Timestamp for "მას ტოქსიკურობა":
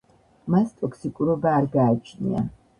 0.53-1.55